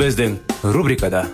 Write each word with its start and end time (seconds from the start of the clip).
Біздің 0.00 0.38
рубрикада 0.72 1.26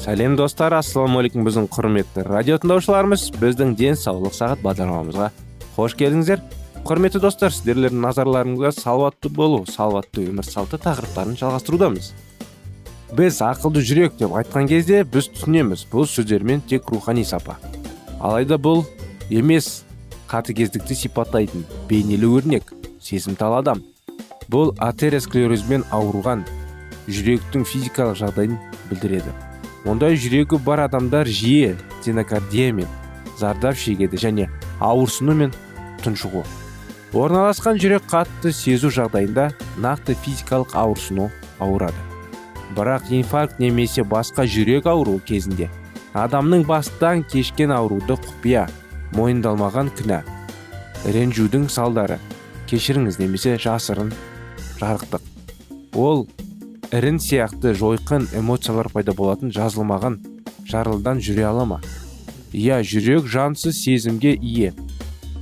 сәлем 0.00 0.38
достар 0.40 0.72
ассалаумағалейкум 0.78 1.44
біздің 1.44 1.66
құрметті 1.74 2.24
радио 2.30 2.56
тыңдаушыларымыз 2.62 3.26
біздің 3.42 3.74
денсаулық 3.76 4.32
сағат 4.38 4.62
бағдарламамызға 4.64 5.26
қош 5.74 5.96
келдіңіздер 6.00 6.40
құрметті 6.88 7.20
достар 7.20 7.52
сіздерлердің 7.52 8.00
назарларыңызға 8.06 8.70
салауатты 8.78 9.28
болу 9.28 9.66
салауатты 9.68 10.24
өмір 10.30 10.48
салты 10.48 10.80
тақырыптарын 10.80 11.36
жалғастырудамыз 11.42 12.08
біз 13.18 13.42
ақылды 13.50 13.84
жүрек 13.84 14.16
деп 14.22 14.32
айтқан 14.40 14.70
кезде 14.72 15.02
біз 15.04 15.28
түсінеміз 15.34 15.84
бұл 15.92 16.08
сөздермен 16.08 16.64
тек 16.72 16.88
рухани 16.88 17.26
сапа 17.28 17.58
алайда 18.16 18.56
бұл 18.56 18.86
емес 19.28 19.82
қатыгездікті 20.28 20.94
сипаттайтын 20.94 21.64
бейнелі 21.88 22.28
өрнек 22.38 22.72
сезімтал 23.00 23.56
адам. 23.58 23.82
Бұл 24.48 24.72
атеросклерозбен 24.80 25.84
ауырған 25.92 26.44
жүректің 27.08 27.64
физикалық 27.68 28.18
жағдайын 28.20 28.56
білдіреді. 28.90 29.32
Ондай 29.88 30.16
жүрегі 30.20 30.60
бар 30.64 30.84
адамдар 30.86 31.28
жиі 31.28 31.74
стенокардиямен 32.00 32.88
зардап 33.38 33.76
шегеді 33.76 34.20
және 34.20 34.48
ауырсыну 34.80 35.36
мен 35.36 35.54
тұншығу. 36.04 36.44
Орналасқан 37.16 37.78
жүрек 37.80 38.04
қатты 38.10 38.52
сезу 38.52 38.90
жағдайында 38.92 39.48
нақты 39.80 40.16
физикалық 40.24 40.74
ауырсыну 40.76 41.30
ауырады. 41.58 41.96
Бірақ 42.76 43.08
инфаркт 43.16 43.60
немесе 43.62 44.04
басқа 44.04 44.44
жүрек 44.44 44.86
ауруы 44.90 45.22
кезінде 45.24 45.70
адамның 46.12 46.66
бастан 46.68 47.24
кешкен 47.24 47.72
ауруды 47.72 48.18
құпия 48.18 48.66
мойындалмаған 49.16 49.92
күнә 49.98 50.22
ренжудің 51.06 51.68
салдары. 51.72 52.18
Кешіріңіз 52.68 53.18
немесе 53.22 53.56
жасырын 53.60 54.10
жарықтық. 54.80 55.22
Ол 55.96 56.26
ірін 56.92 57.20
сияқты 57.22 57.72
жойқын 57.78 58.28
эмоциялар 58.36 58.90
пайда 58.92 59.14
болатын 59.16 59.52
жазылмаған 59.54 60.18
жарылдан 60.68 61.22
жүре 61.24 61.46
ала 61.48 61.64
ма? 61.64 61.80
Иә 62.52 62.82
жүрек 62.84 63.28
жансыз 63.28 63.80
сезімге 63.84 64.34
ие. 64.36 64.74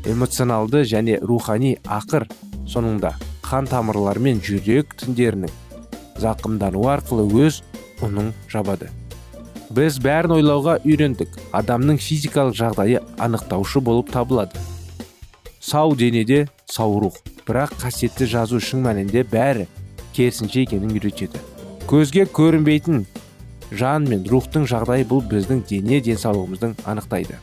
Эмоционалды 0.07 0.85
және 0.87 1.19
рухани 1.23 1.77
ақыр 1.83 2.29
соңында 2.71 3.17
қан 3.47 3.67
тамырлары 3.71 4.23
мен 4.23 4.43
жүрек 4.43 4.95
тіндерінің 5.01 5.51
зақымдануы 6.23 6.89
арқылы 6.95 7.27
өз 7.47 7.63
ұнын 8.03 8.33
жабады. 8.51 8.91
Біз 9.71 9.99
бәрін 10.03 10.37
ойлауға 10.39 10.79
үйрендік. 10.85 11.33
Адамның 11.57 11.99
физикалық 12.03 12.57
жағдайы 12.59 13.03
анықтаушы 13.19 13.81
болып 13.81 14.13
табылады. 14.13 14.61
Сау 15.61 15.97
денеде 15.97 16.47
сау 16.71 17.01
рух 17.01 17.19
бірақ 17.47 17.75
қасиетті 17.81 18.27
жазу 18.31 18.61
шын 18.63 18.85
мәнінде 18.87 19.25
бәрі 19.27 19.67
керісінше 20.15 20.65
екенін 20.67 20.95
үйретеді. 20.95 21.41
Көзге 21.91 22.27
көрінбейтін 22.31 23.05
жан 23.71 24.07
мен 24.11 24.25
рухтың 24.31 24.67
жағдайы 24.71 25.07
бұл 25.07 25.23
біздің 25.27 25.65
дене 25.69 26.01
денсаулығымыздың 26.07 26.77
анықтайды. 26.87 27.39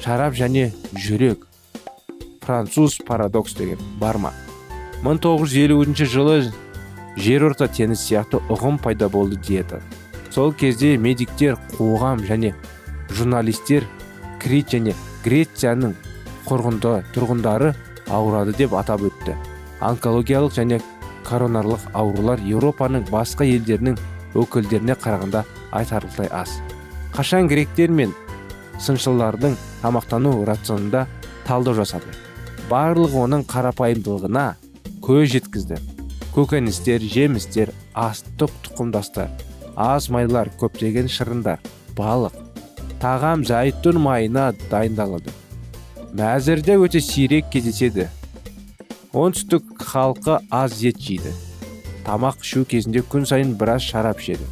Шарап 0.00 0.34
және 0.36 0.70
жүрек. 0.96 1.46
Француз 2.40 2.98
парадокс 3.06 3.54
деген 3.54 3.78
бар 4.00 4.16
ма? 4.16 4.32
1950 5.04 6.04
жылы 6.04 6.52
жерорта 7.16 7.68
теңіз 7.68 8.00
сияқты 8.04 8.40
ұғым 8.52 8.80
пайда 8.80 9.08
болды 9.08 9.36
диета. 9.36 9.80
Сол 10.30 10.52
кезде 10.54 10.96
медиктер 10.96 11.58
қоғам 11.74 12.22
және 12.26 12.54
журналистер 13.10 13.86
крит 14.42 14.70
және 14.70 14.94
грецияның 15.24 15.96
құрғынды 16.46 16.94
тұрғындары 17.14 17.74
ауырады 18.10 18.54
деп 18.58 18.74
атап 18.78 19.02
өтті. 19.10 19.34
Онкологиялық 19.82 20.54
және 20.54 20.80
коронарлық 21.26 21.90
аурулар 21.94 22.40
еуропаның 22.46 23.06
басқа 23.10 23.46
елдерінің 23.48 23.98
өкілдеріне 24.38 24.96
қарағанда 25.02 25.44
айтарлықтай 25.72 26.30
аз. 26.32 26.60
Қашан 27.14 27.50
гректер 27.50 27.90
мен 27.90 28.14
сыншылардың 28.78 29.56
тамақтану 29.82 30.44
рационында 30.46 31.06
талдау 31.46 31.74
жасады? 31.74 32.14
Барлығы 32.70 33.24
оның 33.26 33.46
қарапайымдылығына 33.50 34.46
көз 35.02 35.30
жеткізді. 35.34 35.80
Көкөністер 36.30 37.02
жемістер 37.02 37.72
астық 37.98 38.54
тұқымдастар. 38.68 39.49
Аз 39.76 40.08
майлар 40.10 40.50
көптеген 40.60 41.08
шырындар 41.10 41.60
балық 41.98 42.36
тағам 43.00 43.44
зәйтүн 43.48 43.96
майына 44.02 44.50
дайындалады. 44.70 45.32
Мәзірде 46.16 46.76
өте 46.76 47.00
сирек 47.00 47.48
кездеседі. 47.52 48.08
Оңтүстік 49.16 49.80
халқы 49.80 50.36
аз 50.50 50.76
ет 50.84 51.00
жейді. 51.00 51.32
Тамақ 52.04 52.42
ішу 52.44 52.64
кезінде 52.68 53.00
күн 53.00 53.24
сайын 53.30 53.54
біраз 53.56 53.86
шарап 53.88 54.20
ішеді. 54.20 54.44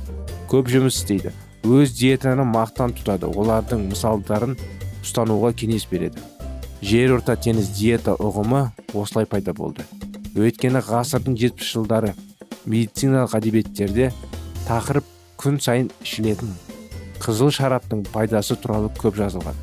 Көп 0.48 0.70
жұмыс 0.72 1.02
істейді. 1.02 1.34
Өз 1.66 1.92
диетаны 1.98 2.46
мақтан 2.48 2.94
тұтады. 2.96 3.28
Олардың 3.28 3.84
мысалдарын 3.90 4.56
ұстануға 5.04 5.52
кеңес 5.58 5.84
береді. 5.90 6.22
Жер 6.80 7.18
орта 7.18 7.36
теңіз 7.36 7.72
диета 7.76 8.14
ұғымы 8.16 8.68
осылай 8.94 9.26
пайда 9.26 9.52
болды. 9.52 9.84
Өйткені 10.38 10.80
ғасырдың 10.86 11.36
жетпіс 11.36 11.74
жылдары 11.74 12.14
медициналық 12.64 13.34
әдебиеттерде 13.38 14.12
тақырып 14.68 15.06
күн 15.40 15.56
сайын 15.64 15.88
ішілетін 16.04 16.50
қызыл 17.22 17.50
шараптың 17.54 18.04
пайдасы 18.12 18.56
туралы 18.60 18.90
көп 19.00 19.16
жазылған. 19.18 19.56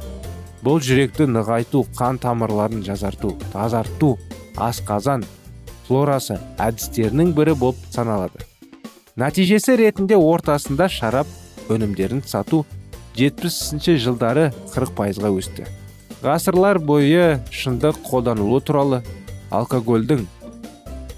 Бұл 0.65 0.81
жүректі 0.81 1.27
нығайту 1.29 1.83
қан 1.97 2.17
тамырларын 2.21 2.81
жазарту 2.83 3.35
тазарту 3.53 4.15
асқазан 4.57 5.23
флорасы 5.85 6.39
әдістерінің 6.57 7.35
бірі 7.37 7.53
болып 7.61 7.85
саналады. 7.93 8.41
Нәтижесі 9.15 9.77
ретінде 9.79 10.17
ортасында 10.17 10.89
шарап 10.89 11.29
өнімдерін 11.69 12.25
сату 12.25 12.65
70 13.15 14.01
жылдары 14.01 14.49
40 14.73 14.95
пайызға 14.97 15.31
өсті. 15.37 15.69
Ғасырлар 16.25 16.81
бойы 16.81 17.37
шындық 17.53 18.01
қолданылуы 18.09 18.63
туралы 18.65 19.03
алкогольдің 19.53 20.25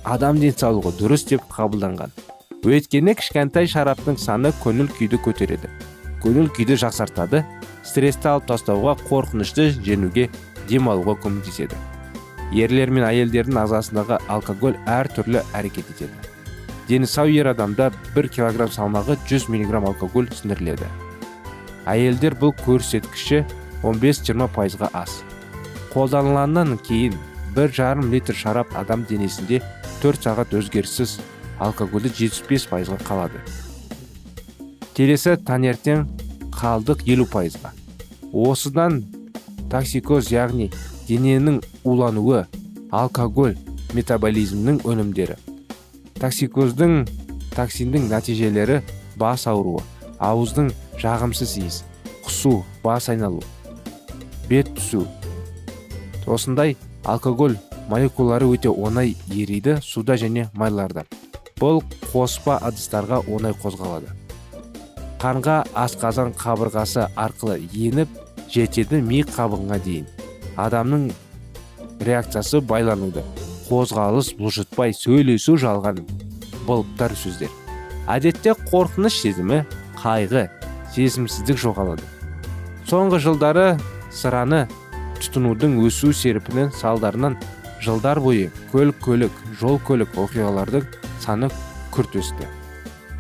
адам 0.04 0.44
денсаулығы 0.44 0.98
дұрыс 1.00 1.24
деп 1.32 1.48
қабылданған. 1.54 2.12
Өйткені 2.68 3.16
кішкентай 3.18 3.70
шараптың 3.72 4.20
саны 4.20 4.52
көңіл 4.64 4.92
күйді 4.98 5.20
көтереді. 5.26 5.72
Көңіл 6.24 6.52
күйді 6.56 6.78
жақсартады 6.84 7.44
стрессті 7.88 8.34
алып 8.34 8.48
тастауға 8.52 8.98
қорқынышты 9.08 9.70
жеңуге 9.86 10.28
демалуға 10.70 11.18
көмектеседі. 11.24 11.80
Ерлер 12.52 12.92
мен 12.92 13.08
әйелдердің 13.08 13.64
ағзасындағы 13.64 14.22
алкоголь 14.28 14.78
әртүрлі 14.86 15.44
әрекет 15.58 15.90
етеді. 15.96 16.14
Дені 16.88 17.08
сау 17.08 17.28
ер 17.32 17.52
адамда 17.52 17.92
1 18.16 18.32
килограмм 18.36 18.72
салмағы 18.72 19.20
100 19.28 19.52
миллиграмм 19.52 19.90
алкоголь 19.90 20.32
сіңіріледі 20.32 20.88
әйелдер 21.88 22.36
бұл 22.40 22.54
көрсеткіші 22.66 23.44
15-20 23.84 24.52
пайызға 24.56 24.90
аз. 24.98 25.22
Қолданылғаннан 25.94 26.76
кейін 26.84 27.16
бір 27.56 27.72
жарым 27.74 28.12
литр 28.12 28.36
шарап 28.36 28.74
адам 28.78 29.06
денесінде 29.08 29.62
4 30.04 30.28
сағат 30.28 30.56
өзгеріссіз 30.58 31.18
алкогольді 31.60 32.12
75 32.14 32.68
пайызға 32.72 32.98
қалады. 33.08 33.42
Келесі 34.98 35.36
таңертең 35.48 36.06
қалдық 36.56 37.04
50 37.06 37.30
пайызға. 37.34 37.74
Осыдан 38.34 39.04
токсикоз 39.72 40.32
яғни 40.34 40.72
дененің 41.08 41.62
улануы 41.84 42.46
алкоголь 42.92 43.58
метаболизмнің 43.94 44.82
өнімдері. 44.88 45.38
Токсикоздың 46.22 47.06
токсиндің 47.56 48.10
нәтижелері 48.12 48.82
бас 49.18 49.48
ауруы 49.50 49.84
ауыздың 50.20 50.72
жағымсыз 51.02 51.54
иіс 51.62 51.84
құсу 52.26 52.64
бас 52.84 53.10
айналу 53.10 53.44
бет 54.50 54.70
түсу. 54.76 55.06
Осындай 56.26 56.76
алкоголь 57.06 57.58
молекулалары 57.88 58.50
өте 58.52 58.72
оңай 58.72 59.16
ериді 59.32 59.78
суда 59.84 60.18
және 60.20 60.50
майларда. 60.54 61.06
Бұл 61.60 61.82
қоспа 62.12 62.60
ыдыстарға 62.68 63.24
оңай 63.28 63.56
қозғалады. 63.62 64.14
Қанға 65.22 65.58
асқазан 65.74 66.34
қабырғасы 66.38 67.08
арқылы 67.18 67.58
еніп 67.74 68.10
жетеді 68.54 69.02
ми 69.02 69.24
қабығына 69.26 69.80
дейін. 69.84 70.06
Адамның 70.58 71.10
реакциясы 72.06 72.62
байлануды 72.62 73.24
қозғалыс 73.68 74.34
бұлжытпай 74.38 74.94
сөйлесу 74.94 75.58
жалған 75.58 76.04
былыптар 76.68 77.16
сөздер. 77.18 77.50
Әдетте 78.08 78.54
қорқыныш 78.70 79.18
сезімі 79.24 79.64
қайғы 79.98 80.48
сезімсіздік 80.96 81.60
жоғалады. 81.66 82.06
Соңғы 82.88 83.20
жылдары 83.26 83.68
сыраны 84.14 84.68
тұтынудың 85.18 85.80
өсу 85.88 86.14
серпіні 86.16 86.70
салдарынан 86.78 87.36
жылдар 87.84 88.22
бойы 88.24 88.52
көлік 88.72 89.02
көлік 89.04 89.44
жол 89.60 89.82
көлік 89.88 90.16
оқиғалардың 90.22 90.86
саны 91.24 91.50
күрт 91.94 92.18
өсті. 92.20 92.48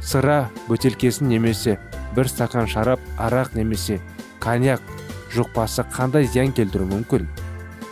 Сыра 0.01 0.49
бөтелкесін 0.67 1.29
немесе 1.31 1.77
бір 2.15 2.29
стакан 2.31 2.67
шарап 2.67 3.01
арақ 3.17 3.55
немесе 3.57 3.99
коньяк 4.43 4.81
жұқпасы 5.35 5.85
қандай 5.91 6.27
зиян 6.29 6.53
келтіруі 6.55 6.91
мүмкін? 6.93 7.27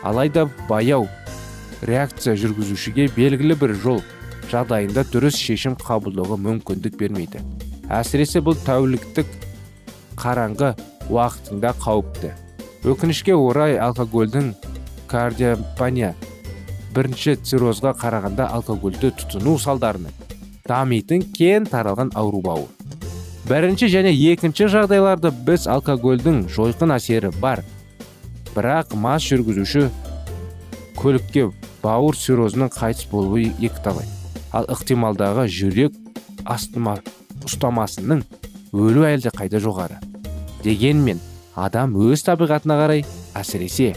Алайда 0.04 0.46
баяу 0.70 1.08
реакция 1.82 2.36
жүргізушіге 2.40 3.10
белгілі 3.16 3.58
бір 3.60 3.74
жол 3.82 4.02
жағдайында 4.52 5.04
дұрыс 5.12 5.38
шешім 5.42 5.76
қабылдауға 5.82 6.38
мүмкіндік 6.42 6.98
бермейді. 7.00 7.42
Әсіресе 7.90 8.42
бұл 8.46 8.58
тәуліктік 8.66 9.30
қараңғы 10.18 10.72
уақытында 11.10 11.74
қауіпті. 11.82 12.32
Өкінішке 12.86 13.34
орай 13.34 13.80
алкогольдің 13.82 14.54
кардиопания 15.10 16.14
бірінші 16.96 17.38
циррозға 17.44 17.94
қарағанда 18.00 18.50
алкогольді 18.56 19.12
тұтыну 19.20 19.60
салдарынан 19.60 20.16
дамитын 20.66 21.28
кең 21.36 21.70
таралған 21.70 22.16
ауру 22.16 22.42
бауыр 22.46 22.86
бірінші 23.46 23.88
және 23.94 24.10
екінші 24.32 24.66
жағдайларда 24.74 25.30
біз 25.46 25.68
алкогольдің 25.70 26.46
жойқын 26.50 26.96
әсері 26.96 27.30
бар. 27.42 27.62
Бірақ 28.56 28.96
мас 28.98 29.26
жүргізуші 29.28 29.84
көлікке 30.98 31.52
бауыр 31.84 32.18
циррозының 32.18 32.72
қайтыс 32.74 33.06
болуы 33.12 33.52
екіталай. 33.60 34.08
Ал 34.56 34.66
ықтималдағы 34.74 35.46
жүрек 35.52 35.94
астыма 36.46 36.98
ұстамасының 37.46 38.24
өлу 38.74 39.06
әлде 39.06 39.30
қайда 39.36 39.62
жоғары? 39.62 40.00
Дегенмен 40.64 41.22
адам 41.54 41.94
өз 42.02 42.26
табиғатына 42.26 42.80
қарай 42.82 43.06
әсіресе 43.38 43.94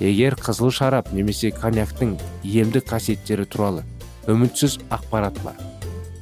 егер 0.00 0.36
қызыл 0.38 0.70
шарап 0.74 1.12
немесе 1.12 1.50
коньяктың 1.50 2.16
емдік 2.44 2.86
қасиеттері 2.90 3.46
туралы 3.50 3.84
үмітсіз 4.28 4.78
ақпарат 4.92 5.38
бар. 5.44 5.56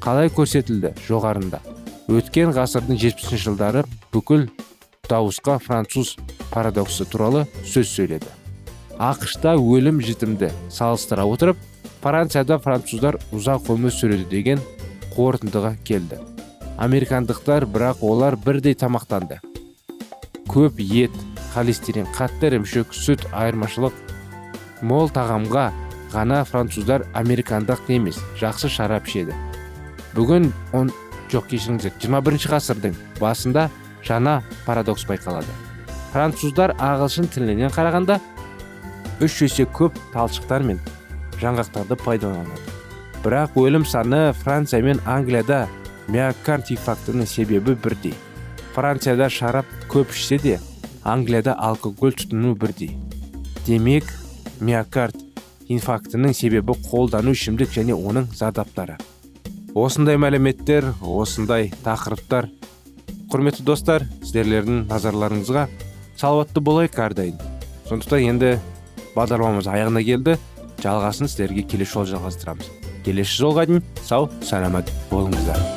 Қалай 0.01 0.31
көрсетілді 0.31 0.93
жоғарында? 1.07 1.59
Өткен 2.07 2.53
ғасырдың 2.55 2.97
70 3.01 3.41
жылдары 3.43 3.83
бүкіл 4.13 4.47
дауысқа 5.09 5.57
француз 5.59 6.15
парадоксы 6.53 7.05
туралы 7.05 7.45
сөз 7.65 7.89
сөйледі. 7.91 8.31
Ақшта 8.97 9.57
өлім 9.59 9.99
жітімді 10.01 10.49
салыстыра 10.73 11.27
отырып 11.27 11.59
францияда 12.01 12.57
француздар 12.63 13.19
ұзақ 13.35 13.67
өмір 13.75 13.93
сүреді 13.93 14.29
деген 14.31 14.63
қорытындыға 15.17 15.75
келді. 15.83 16.21
Американдықтар 16.77 17.65
бірақ 17.65 18.03
олар 18.05 18.37
бірдей 18.37 18.77
тамақтанды. 18.77 19.41
Көп 20.47 20.79
ет 20.79 21.11
холестерин 21.53 22.07
қатты 22.15 22.51
ірімшік 22.51 22.93
сүт 22.95 23.25
айырмашылық. 23.31 23.93
Мол 24.81 25.09
тағамға 25.13 25.71
ғана 26.13 26.43
француздар 26.47 27.05
американдық 27.17 27.89
емес 27.91 28.19
жақсы 28.39 28.69
шарап 28.71 29.07
ішеді. 29.07 29.35
Бүгін 30.15 30.51
он 30.73 30.91
жоқ 31.31 31.49
кешіріңіздер 31.51 31.97
21 32.01 32.47
ғасырдың 32.51 32.95
басында 33.19 33.67
жаңа 34.07 34.39
парадокс 34.65 35.05
байқалады. 35.09 35.51
Француздар 36.13 36.73
ағылшын 36.79 37.27
тілінен 37.33 37.73
қарағанда 37.73 38.19
үш 39.21 39.41
есе 39.43 39.65
көп 39.65 39.97
талшықтар 40.13 40.63
мен 40.63 40.79
жаңғақтарды 41.41 41.97
пайдаланады. 42.03 42.63
Бірақ 43.25 43.57
өлім 43.59 43.85
саны 43.85 44.31
франция 44.37 44.83
мен 44.85 45.01
англияда 45.05 45.65
миокард 46.07 46.71
инфарктінің 46.71 47.27
себебі 47.27 47.75
бірдей. 47.75 48.15
Францияда 48.75 49.29
шарап 49.29 49.65
көп 49.91 50.13
ішсе 50.15 50.37
де 50.39 50.59
англияда 51.07 51.55
алкоголь 51.55 52.15
тұтыну 52.17 52.53
бірдей. 52.59 52.97
Демек 53.65 54.09
миокард 54.59 55.15
инфарктінің 55.71 56.35
себебі 56.35 56.75
қолдану 56.87 57.33
ішімдік 57.35 57.71
және 57.73 57.95
оның 57.95 58.29
зардаптары. 58.35 58.97
Осындай 59.77 60.19
мәліметтер 60.19 60.91
осындай 61.01 61.71
тақырыптар. 61.85 62.49
Құрметті 63.31 63.65
достар 63.67 64.07
сіздерлердің 64.23 64.85
назарларыңызға 64.91 65.67
салауатты 66.17 66.63
болайық 66.63 66.99
әрдайым. 67.07 67.41
Сондықтан 67.89 68.23
енді 68.31 68.53
бағдарламамыз 69.15 69.67
аяғына 69.71 70.03
келді. 70.07 70.37
Жалғасын 70.83 71.29
сіздерге 71.29 71.65
келесі 71.67 71.97
жолы 71.97 72.13
жалғастырамыз. 72.13 72.69
Келесі 73.05 73.41
жолға 73.41 73.67
дейін 73.69 73.83
сау 74.05 74.31
саламат 74.45 74.91
болыңыздар. 75.11 75.76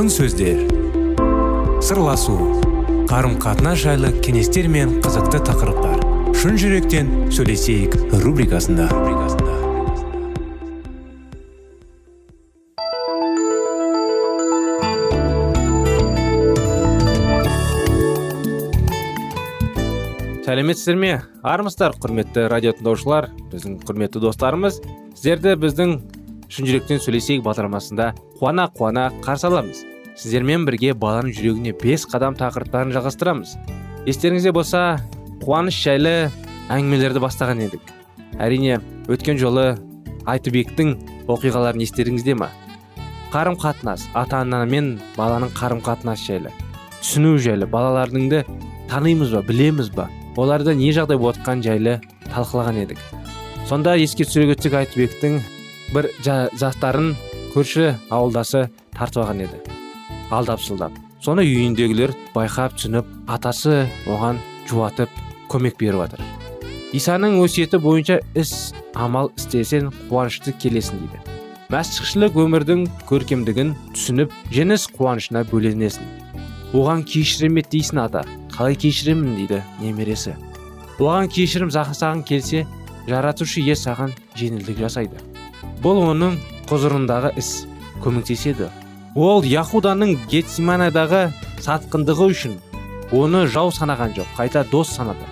Алтын 0.00 0.14
сөздер. 0.16 0.60
Сырласу 1.84 2.32
қарым 3.10 3.34
қатынас 3.36 3.82
жайлы 3.82 4.08
кеңестер 4.24 4.64
мен 4.72 4.94
қызықты 5.04 5.42
тақырыптар. 5.44 5.98
Шын 6.40 6.56
жүректен 6.56 7.10
сөйлесейік 7.28 7.98
рубрикасында. 8.22 8.86
Сәлеметсіздер 20.46 20.96
ме? 20.96 21.12
Армысыздар 21.44 21.98
құрметті 22.00 22.46
радио 22.48 22.72
тыңдаушылар 22.78 23.28
біздің 23.52 23.76
құрметті 23.84 24.24
достарымыз 24.24 24.80
сіздерді 25.12 25.58
біздің 25.60 25.94
шын 26.50 26.66
жүректен 26.66 26.98
сөйлесейік 27.02 27.44
бағдарламасында. 27.46 28.10
Қуана 28.40 28.66
қуана 28.74 29.08
қарсы 29.22 29.46
аламыз. 29.46 29.84
Сіздермен 30.18 30.64
бірге 30.66 30.92
баланың 30.98 31.32
жүрегіне 31.36 31.72
бес 31.78 32.04
қадам 32.10 32.34
тақырыптарын 32.38 32.90
жалғастырамыз. 32.96 33.54
Естеріңізде 34.10 34.52
болса 34.52 34.82
қуаныш 35.44 35.78
жайлы 35.84 36.14
әңгімелерді 36.74 37.22
бастаған 37.22 37.62
едік. 37.68 37.84
Әрине 38.42 38.80
өткен 39.10 39.38
жолы 39.38 39.76
айтыбектің 40.28 40.96
оқиғаларын 41.30 41.84
естеріңізде 41.86 42.34
ма? 42.40 42.50
Қарым 43.30 43.54
қатынас 43.60 44.08
ата 44.18 44.42
ана 44.42 44.64
мен 44.66 44.96
баланың 45.16 45.54
қарым 45.54 45.84
қатынасы 45.86 46.32
жайлы. 46.32 46.50
Түсіну 46.98 47.36
жайлы 47.38 47.70
балаларыңды 47.70 48.42
танимыз 48.90 49.30
ба 49.36 49.44
білеміз 49.46 49.92
ба? 49.94 50.08
Оларда 50.36 50.74
не 50.74 50.90
жағдай 50.96 51.18
болып 51.20 51.38
жатқаны 51.38 51.62
жайлы 51.62 51.96
талқылаған 52.32 52.82
едік. 52.82 52.98
Сонда 53.68 53.94
еске 54.00 54.26
түсіре 54.26 54.50
кетсек 54.50 54.74
айтбектің 54.80 55.38
бір 55.94 56.10
жастарын 56.22 57.14
көрші 57.54 57.94
ауылдасы 58.10 58.68
тартып 58.94 59.24
алған 59.24 59.44
еді. 59.46 59.60
Алдап 60.30 60.62
сылдап. 60.62 60.94
Соны 61.20 61.42
үйіндегілер 61.44 62.14
байқап 62.34 62.76
түсініп 62.78 63.08
атасы 63.28 63.88
оған 64.06 64.38
жуатып 64.70 65.10
көмек 65.50 65.76
беріп 65.80 66.04
жатыр. 66.04 66.22
Исаның 66.96 67.36
өсиеті 67.42 67.80
бойынша 67.82 68.20
іс 68.38 68.72
амал 68.94 69.32
істесең 69.36 69.90
қуанышты 70.08 70.54
келесің 70.62 71.02
дейді. 71.02 71.20
Мәсіхшілік 71.70 72.38
өмірдің 72.42 72.86
көркемдігін 73.06 73.74
түсініп 73.94 74.32
жеңіс 74.54 74.88
қуанышына 74.96 75.44
бөленесің. 75.52 76.06
Оған 76.74 77.04
кешірім 77.06 77.60
ет 77.62 77.70
дейсің 77.70 78.02
ата. 78.06 78.24
Қалай 78.50 78.78
кешіремін 78.78 79.36
дейді 79.38 79.62
немересі. 79.82 80.34
Оған 80.98 81.30
кешірім 81.30 81.70
жасағың 81.70 82.24
келсе 82.26 82.66
жаратушы 83.06 83.62
ие 83.62 83.78
саған 83.78 84.14
жеңілдік 84.34 84.82
жасайды. 84.82 85.29
Бұл 85.82 86.02
оның 86.10 86.36
құзырындағы 86.68 87.32
іс 87.40 87.50
көмектеседі. 88.04 88.68
Ол 89.16 89.44
яхуданың 89.44 90.16
гетсиманадағы 90.30 91.30
сатқындығы 91.64 92.28
үшін 92.34 92.58
оны 93.16 93.46
жау 93.50 93.72
санаған 93.74 94.14
жоқ 94.16 94.34
қайта 94.36 94.64
дос 94.70 94.92
санады. 94.94 95.26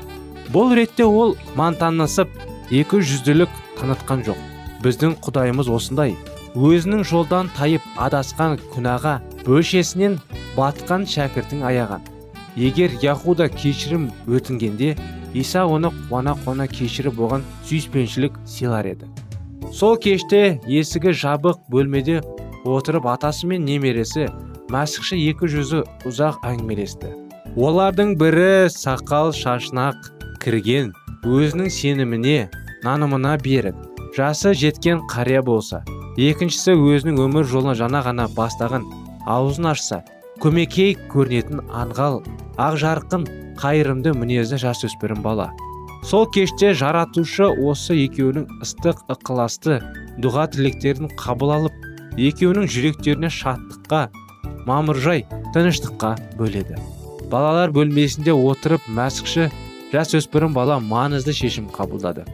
Бұл 0.52 0.74
ретте 0.74 1.04
ол 1.04 1.36
мантанысып 1.56 2.32
екі 2.70 3.02
жүзділік 3.04 3.52
танытқан 3.78 4.24
жоқ. 4.26 4.40
Біздің 4.82 5.18
құдайымыз 5.22 5.68
осындай. 5.70 6.16
Өзінің 6.56 7.04
жолдан 7.06 7.50
тайып 7.54 7.84
адасқан 8.00 8.56
күнәға 8.72 9.18
бөлшесінен 9.44 10.18
батқан 10.56 11.04
шәкіртін 11.06 11.62
аяған. 11.68 12.02
Егер 12.56 12.90
яхуда 13.02 13.48
кешірім 13.52 14.08
өтінгенде 14.26 14.96
иса 15.34 15.66
оны 15.68 15.92
қуана 16.08 16.34
қуана 16.40 16.66
кешіріп 16.66 17.20
оған 17.20 17.46
сүйіспеншілік 17.68 18.40
сыйлар 18.46 18.88
еді. 18.96 19.06
Сол 19.72 19.96
кеште 20.00 20.58
есігі 20.66 21.12
жабық 21.12 21.58
бөлмеде 21.72 22.20
отырып 22.64 23.06
атасы 23.10 23.48
мен 23.50 23.66
немересі 23.68 24.28
мәсіхші 24.72 25.18
екі 25.30 25.48
жүзі 25.52 25.82
ұзақ 26.08 26.40
әңгімелесті. 26.48 27.12
Олардың 27.56 28.14
бірі 28.20 28.68
сақал 28.72 29.32
шашынақ 29.36 30.10
кірген 30.44 30.92
өзінің 31.26 31.70
сеніміне 31.74 32.48
нанымына 32.84 33.36
беріп 33.44 33.76
жасы 34.16 34.54
жеткен 34.56 35.04
қария 35.10 35.42
болса 35.44 35.82
екіншісі 36.16 36.74
өзінің 36.74 37.20
өмір 37.28 37.48
жолын 37.48 37.76
жаңа 37.78 38.02
ғана 38.08 38.28
бастаған 38.36 38.86
аузын 39.28 39.72
ашса 39.74 40.02
көмекей 40.42 40.96
көрінетін 41.12 41.64
аңғал 41.68 42.22
ақ 42.56 42.76
жарқын 42.82 43.26
қайырымды 43.58 44.14
мінезді 44.14 44.60
жасөспірім 44.62 45.22
бала. 45.22 45.50
Сол 46.04 46.26
кеште 46.30 46.72
жаратушы 46.78 47.48
осы 47.48 47.96
екеуінің 48.04 48.46
ыстық 48.64 49.02
ықыласты 49.12 49.78
дұға 50.22 50.48
тілектерін 50.54 51.10
қабыл 51.18 51.54
алып 51.56 51.86
екеуінің 52.18 52.68
жүректеріне 52.70 53.30
шаттыққа 53.34 54.08
мамыржай 54.68 55.24
тыныштыққа 55.54 56.14
бөледі. 56.38 56.78
Балалар 57.30 57.72
бөлмесінде 57.74 58.32
отырып 58.32 58.84
мәсіхші 58.94 59.48
жасөспірім 59.92 60.54
бала 60.56 60.78
маңызды 60.80 61.34
шешім 61.36 61.68
қабылдады. 61.74 62.24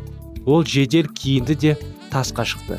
Ол 0.47 0.64
жедел 0.64 1.09
киінді 1.09 1.54
де 1.54 1.76
тасқа 2.12 2.44
шықты. 2.47 2.78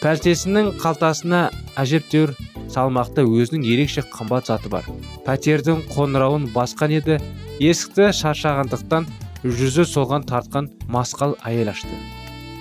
Пәлтесінің 0.00 0.74
қалтасына 0.80 1.48
әжептәуір 1.80 2.34
салмақты 2.72 3.24
өзінің 3.26 3.64
ерекше 3.66 4.04
қымбат 4.12 4.50
заты 4.50 4.70
бар. 4.72 4.86
Пәтердің 5.26 5.84
қоңырауын 5.92 6.50
басқан 6.54 6.94
еді 6.98 7.20
есікті 7.60 8.10
шаршағандықтан 8.16 9.06
жүзі 9.52 9.84
солған 9.86 10.26
тартқан 10.26 10.68
масқал 10.90 11.36
әйел 11.44 11.70
ашты. 11.70 11.96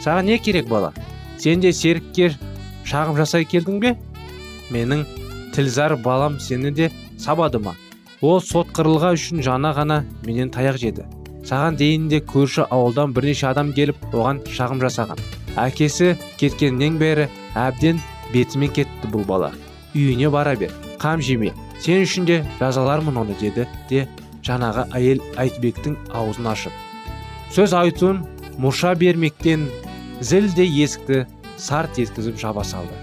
Саған 0.03 0.29
не 0.29 0.37
керек 0.37 0.67
бала? 0.67 0.93
Сен 1.37 1.61
де 1.63 1.71
серікке 1.73 2.31
шағым 2.85 3.17
жасай 3.17 3.45
келдің 3.45 3.79
бе? 3.81 3.95
Менің 4.73 5.05
тілзар 5.55 5.95
балам 5.97 6.39
сені 6.39 6.71
де 6.71 6.91
сабады 7.17 7.59
ма? 7.59 7.75
Ол 8.21 8.41
сотқырылға 8.41 9.13
үшін 9.17 9.43
жана 9.45 9.73
ғана 9.77 10.03
менен 10.25 10.51
таяқ 10.53 10.77
жеді. 10.81 11.05
Саған 11.45 11.77
дейін 11.77 12.07
де 12.09 12.21
көрші 12.21 12.65
ауылдан 12.69 13.13
бірнеше 13.13 13.47
адам 13.51 13.71
келіп 13.73 13.99
оған 14.13 14.41
шағым 14.49 14.81
жасаған. 14.81 15.21
Әкесі 15.55 16.15
кеткеннен 16.39 16.97
бері 16.97 17.27
әбден 17.55 18.01
бетімен 18.33 18.73
кетті 18.73 19.11
бұл 19.13 19.25
бала. 19.27 19.51
Үйіне 19.95 20.31
бара 20.33 20.55
бер 20.59 20.73
қам 20.99 21.21
жеме. 21.21 21.53
Сен 21.79 22.01
үшін 22.03 22.25
де 22.25 22.41
жазалармын 22.59 23.21
оны 23.21 23.35
деді 23.39 23.67
де 23.89 24.07
жаңағы 24.45 24.87
әйел 24.97 25.23
айтбектің 25.41 25.97
аузын 26.13 26.51
ашып 26.53 26.83
сөз 27.55 27.73
айтуын 27.77 28.21
мұрша 28.61 28.93
бермектен 28.99 29.67
зілде 30.21 30.65
есікті 30.65 31.25
сарт 31.57 31.99
еткізіп 31.99 32.37
жаба 32.39 32.63
салды. 32.67 32.95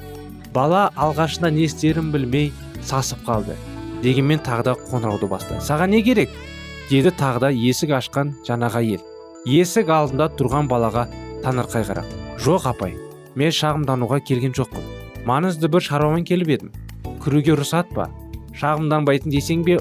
Бала 0.53 0.91
алғашында 0.97 1.51
не 1.53 1.67
істерін 1.69 2.11
білмей 2.13 2.53
сасып 2.85 3.23
қалды. 3.27 3.57
Дегенмен 4.03 4.43
тағы 4.45 4.67
да 4.67 4.75
қоңырауды 4.91 5.29
басты. 5.31 5.61
Саған 5.65 5.95
не 5.95 6.03
керек? 6.03 6.31
деді 6.91 7.09
тағы 7.17 7.41
да 7.41 7.49
есік 7.55 7.95
ашқан 7.97 8.35
жаңағы 8.45 8.81
әйел. 8.83 9.05
Есік 9.49 9.89
алдында 9.89 10.29
тұрған 10.37 10.69
балаға 10.69 11.07
таңырқай 11.45 11.87
қарап 11.89 12.11
жоқ 12.45 12.67
апай 12.69 12.99
мен 13.35 13.55
шағымдануға 13.55 14.19
келген 14.29 14.53
жоқпын. 14.53 14.85
Маңызды 15.25 15.71
бір 15.73 15.87
шаруамен 15.87 16.27
келіп 16.29 16.51
едім. 16.53 16.73
Кіруге 17.25 17.57
рұқсат 17.57 17.95
па? 17.97 18.11
Шағымданбайтын 18.61 19.33
десең 19.33 19.65
бе 19.65 19.79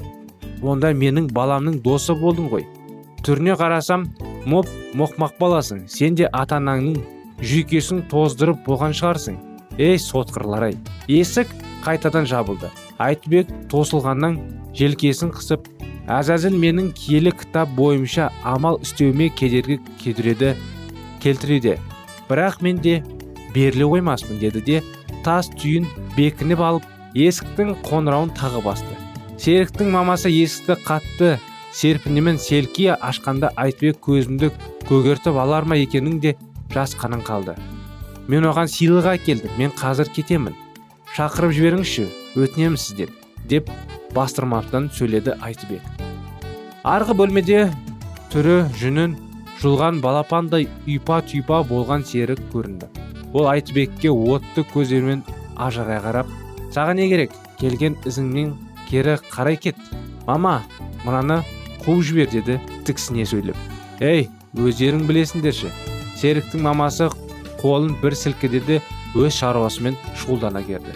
онда 0.62 0.92
менің 0.94 1.28
баламның 1.34 1.80
досы 1.84 2.14
болдың 2.18 2.48
ғой. 2.52 2.66
Түріне 3.22 3.56
қарасам 3.58 4.08
моп 4.46 4.68
моқмақ 4.98 5.38
баласың. 5.40 5.86
Сен 5.88 6.14
де 6.18 6.28
ата 6.32 6.58
анаңның 6.60 6.98
жүйкесін 7.42 8.06
тоздырып 8.10 8.64
болған 8.66 8.94
шығарсың. 8.98 9.38
Ей 9.78 9.98
сотқырлар 9.98 10.70
ай 10.70 10.76
есік 11.08 11.50
қайтадан 11.84 12.26
жабылды. 12.28 12.70
Айтбек 12.98 13.48
тосылғаннан 13.72 14.38
желкесін 14.78 15.32
қысып 15.34 15.66
әзәзіл 16.10 16.56
менің 16.58 16.92
киелі 16.98 17.32
кітап 17.38 17.70
бойынша 17.76 18.30
амал 18.44 18.78
істеуіме 18.82 19.28
кедергі 19.38 19.78
кедіреді 20.02 20.54
келтіруде 21.22 21.78
бірақ 22.28 22.62
мен 22.62 22.80
де 22.82 23.02
беріле 23.54 23.86
қоймаспын 23.86 24.40
деді 24.40 24.62
де 24.66 24.82
тас 25.24 25.50
түйін 25.54 25.86
бекініп 26.16 26.60
алып 26.60 26.88
есіктің 27.14 27.76
қоңырауын 27.86 28.34
тағы 28.38 28.62
басты. 28.64 29.01
Серіктің 29.42 29.88
мамасы 29.90 30.30
есікті 30.30 30.76
қатты 30.86 31.28
серпінемен 31.74 32.36
селки 32.38 32.84
ашқанда 32.92 33.48
айтбек 33.58 33.98
көзімді 34.06 34.52
көгертіп 34.86 35.34
алар 35.42 35.66
ма 35.66 35.74
екенің 35.82 36.20
де 36.22 36.36
жасқаның 36.70 37.24
қалды. 37.26 37.56
Мен 38.30 38.46
оған 38.46 38.70
сыйлық 38.70 39.08
әкелдім 39.16 39.58
мен 39.58 39.74
қазір 39.74 40.12
кетемін. 40.14 40.54
Шақырып 41.16 41.56
жіберіңізші 41.58 42.06
өтінемін 42.38 42.78
сізден 42.78 43.10
деп 43.50 43.74
бастырмаптан 44.14 44.92
сөйледі 44.94 45.34
айтбек. 45.42 45.82
Арғы 46.86 47.18
бөлмеде 47.18 47.64
түрі 48.30 48.68
жүнін 48.78 49.18
жұлған 49.58 49.98
балапандай 50.06 50.70
ұйпа 50.86 51.18
түйпа 51.26 51.64
болған 51.66 52.06
серік 52.06 52.46
көрінді. 52.54 52.94
Ол 53.34 53.50
айтбекке 53.50 54.14
отты 54.14 54.62
көздермен 54.70 55.26
ажырай 55.56 55.98
қарап 55.98 56.30
саған 56.70 57.02
не 57.02 57.10
керек 57.10 57.34
келген 57.58 57.98
ізіңнен 58.06 58.54
кері 58.92 59.16
қарай 59.32 59.56
кет 59.56 59.78
мама 60.26 60.60
мынаны 61.06 61.40
қуып 61.82 62.04
жібер 62.06 62.28
деді 62.30 62.60
тіксіне 62.86 63.26
сөйлеп. 63.26 63.56
Ей 64.00 64.28
өздерің 64.54 65.06
білесіңдерші 65.08 65.72
серіктің 66.20 66.68
мамасы 66.68 67.08
қолын 67.62 67.96
бір 68.02 68.14
сілкіді 68.18 68.62
де 68.68 68.82
өз 69.16 69.32
шаруасымен 69.40 69.98
шұғылдана 70.20 70.62
керді 70.68 70.94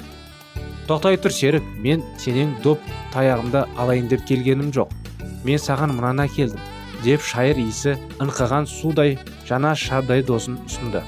тоқтай 0.87 1.19
тұр 1.19 1.35
серік 1.35 1.67
мен 1.83 2.03
сенен 2.21 2.55
доп 2.63 2.83
таяғымды 3.15 3.65
алайын 3.81 4.07
деп 4.11 4.23
келгенім 4.29 4.71
жоқ. 4.75 4.93
Мен 5.47 5.59
саған 5.59 5.97
мынаны 5.97 6.29
келдім 6.31 6.63
деп 7.03 7.25
шайыр 7.27 7.59
иісі 7.59 7.97
ыңқыған 8.23 8.69
судай 8.71 9.17
жаңа 9.49 9.75
шардай 9.75 10.23
досын 10.27 10.61
ұсынды. 10.69 11.03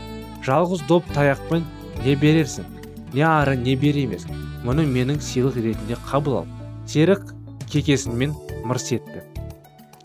Жалғыз 0.47 0.83
доп 0.91 1.07
таяқпен 1.15 1.65
не 2.05 2.17
берерсің? 2.19 2.67
Не 3.15 3.25
ары 3.27 3.57
не 3.57 3.77
бері 3.79 4.09
емес? 4.09 4.27
Мұны 4.67 4.87
менің 4.91 5.23
сыйлық 5.23 5.61
ретінде 5.63 5.99
қабыл 6.11 6.41
ал 6.43 6.58
серік 6.89 7.21
кекесінмен 7.69 8.33
мырс 8.65 8.93
етті. 8.97 9.21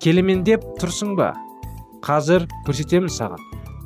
Келемен 0.04 0.42
деп 0.44 0.66
тұрсың 0.82 1.14
ба? 1.16 1.30
Қазір 2.04 2.44
көрсетемін 2.68 3.12
саған. 3.14 3.40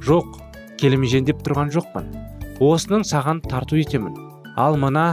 Жоқ 0.07 0.39
келемежен 0.81 1.27
деп 1.27 1.43
тұрған 1.45 1.69
жоқпын. 1.75 2.09
Осының 2.57 3.05
саған 3.05 3.43
тарту 3.45 3.77
етемін. 3.77 4.17
Ал 4.57 4.79
мына 4.81 5.11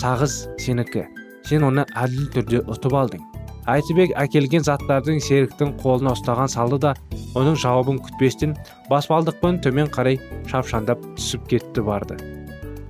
сағыз 0.00 0.38
сенікі. 0.64 1.04
Сен 1.44 1.68
оны 1.68 1.84
әділ 1.92 2.30
түрде 2.32 2.62
ұтып 2.72 2.96
алдың. 2.96 3.20
Әйтібек 3.68 4.16
әкелген 4.16 4.64
заттардың 4.64 5.20
серіктің 5.20 5.76
қолына 5.82 6.16
ұстаған 6.16 6.48
салды 6.48 6.80
да 6.86 6.94
оның 7.36 7.60
жауабын 7.60 8.00
күтпестен 8.06 8.56
баспалдықпен 8.88 9.60
төмен 9.60 9.92
қарай 9.92 10.22
шапшандап 10.48 11.04
түсіп 11.18 11.48
кетті 11.52 11.84
барды. 11.84 12.16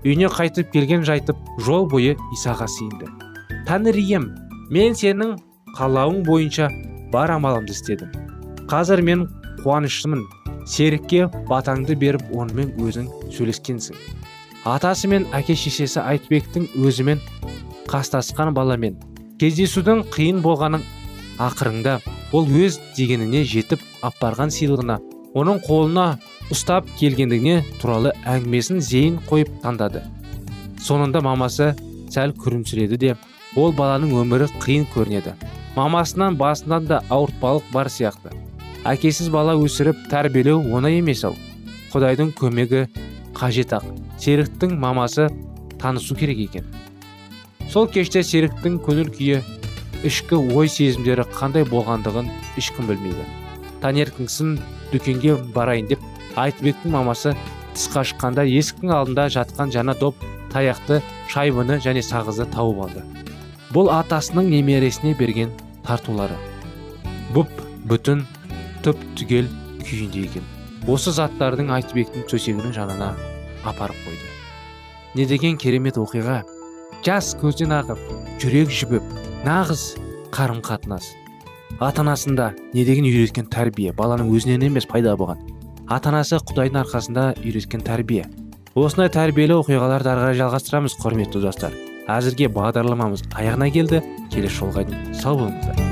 Үйіне 0.06 0.30
қайтып 0.30 0.70
келген 0.70 1.02
жайтып 1.08 1.40
жол 1.66 1.88
бойы 1.90 2.14
исаға 2.36 2.68
сиынды 2.70 3.10
тәңір 3.66 3.96
ием 3.98 4.26
мен 4.70 4.94
сенің 4.94 5.32
қалауың 5.76 6.20
бойынша 6.26 6.68
бар 7.12 7.32
амалымды 7.34 7.74
істедім. 7.74 8.12
Қазір 8.70 9.02
мен 9.02 9.26
қуаныштымын 9.64 10.22
серікке 10.70 11.26
батаңды 11.50 11.96
беріп 11.98 12.30
онымен 12.30 12.72
өзің 12.78 13.10
сөйлескенсің. 13.34 13.98
Атасы 14.66 15.10
мен 15.10 15.26
әке 15.34 15.54
шешесі 15.58 16.00
айтбектің 16.02 16.70
өзімен 16.78 17.20
қастасқан 17.90 18.54
баламен 18.54 18.96
кездесудің 19.42 20.06
қиын 20.14 20.40
болғанын 20.46 20.86
ақырында 21.42 21.98
ол 22.34 22.46
өз 22.46 22.80
дегеніне 22.96 23.44
жетіп 23.44 23.82
апарған 24.06 24.50
сыйлығына 24.54 25.00
оның 25.36 25.62
қолына 25.66 26.08
ұстап 26.54 26.88
келгендігіне 26.98 27.62
туралы 27.82 28.14
әңгімесін 28.24 28.78
зейін 28.80 29.18
қойып 29.28 29.50
таңдады. 29.62 30.02
Соңында 30.82 31.22
мамасы 31.22 31.74
сәл 32.14 32.32
күрімсіреді 32.38 32.98
де 33.02 33.16
ол 33.56 33.72
баланың 33.72 34.12
өмірі 34.20 34.48
қиын 34.60 34.86
көрінеді. 34.92 35.34
Мамасынан 35.76 36.36
басынан 36.36 36.86
да 36.86 37.02
ауыртпалық 37.10 37.72
бар 37.72 37.88
сияқты. 37.92 38.32
Әкесіз 38.84 39.28
бала 39.32 39.56
өсіріп 39.58 40.06
тәрбиелеу 40.12 40.60
оңай 40.76 41.00
емес 41.00 41.24
ау 41.24 41.34
құдайдың 41.92 42.32
көмегі 42.36 42.86
қажет 43.36 43.72
ақ. 43.76 43.84
Серіктің 44.20 44.76
мамасы 44.80 45.28
танысу 45.80 46.14
керек 46.16 46.38
екен. 46.46 46.64
Сол 47.72 47.88
кеште 47.88 48.22
серіктің 48.22 48.78
көңіл 48.84 49.10
күйі 49.16 49.40
ішкі 50.06 50.38
ой 50.54 50.68
сезімдері 50.68 51.26
қандай 51.34 51.64
болғандығын 51.68 52.30
ешкім 52.60 52.88
білмейді. 52.90 53.24
Таңертеңгісін 53.82 54.56
дүкенге 54.92 55.36
барайын 55.56 55.88
деп 55.90 56.04
айтбектің 56.36 56.94
мамасы 56.94 57.34
тысқа 57.74 58.04
шыққанда 58.12 58.46
есіктің 58.48 58.92
алдында 58.96 59.28
жатқан 59.32 59.72
жаңа 59.74 59.96
доп 60.00 60.20
таяқты 60.52 61.02
шайбыны 61.32 61.80
және 61.84 62.04
сағызды 62.04 62.48
тауып 62.52 62.84
алды. 62.86 63.04
Бұл 63.74 63.90
атасының 63.94 64.50
немересіне 64.52 65.14
берген 65.18 65.52
тартулары. 65.86 66.36
Бұп 67.34 67.50
бүтін 67.90 68.24
түп 68.86 69.02
түгел 69.18 69.50
күйінде 69.82 70.24
екен. 70.28 70.46
Осы 70.86 71.14
заттардың 71.16 71.72
айтбектің 71.74 72.26
төсегінің 72.30 72.74
жанына 72.76 73.12
апарып 73.66 73.98
қойды. 74.06 74.32
Не 75.18 75.26
деген 75.26 75.58
керемет 75.58 75.98
оқиға? 75.98 76.42
Жас 77.06 77.34
көзден 77.38 77.74
ағып 77.74 78.00
жүрек 78.42 78.70
жібіп 78.70 79.14
нағыз 79.46 79.94
қарым 80.34 80.62
қатынас 80.64 81.14
ата 81.80 82.00
анасында 82.00 82.52
не 82.74 82.84
деген 82.84 83.04
үйреткен 83.04 83.50
тәрбие? 83.52 83.92
Баланың 83.96 84.30
өзінен 84.32 84.64
емес 84.68 84.86
пайда 84.88 85.16
болған. 85.18 85.42
Ата 85.88 86.10
анасы 86.10 86.38
құдайдың 86.40 86.82
арқасында 86.84 87.26
үйреткен 87.42 87.84
тәрбие. 87.84 88.24
Осындай 88.74 89.12
тәрбиелі 89.12 89.58
оқиғаларды 89.60 90.12
ары 90.12 90.24
қарай 90.24 90.40
жалғастырамыз 90.40 90.96
құрметті 91.02 91.42
достар. 91.44 91.76
Әзірге 92.06 92.48
бағдарламамыз 92.54 93.26
аяғына 93.34 93.70
келді. 93.74 94.02
Келесі 94.30 94.60
жолға 94.60 94.86
дейін 94.86 95.14
сау 95.18 95.38
болыңыздар. 95.40 95.82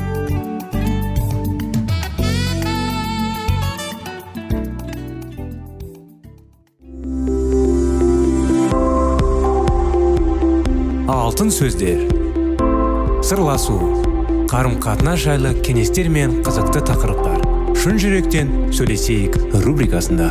Алтын 11.11 11.51
сөздер. 11.51 12.05
Сырласу. 13.25 13.79
Қарым 14.51 14.79
қатынас 14.83 15.25
жайлы 15.25 15.55
кеңестер 15.67 16.07
мен 16.13 16.43
қызықты 16.47 16.85
тақырыптар. 16.87 17.43
Шын 17.75 17.99
жүректен 17.99 18.53
сөйлесейік 18.73 19.41
рубрикасында. 19.65 20.31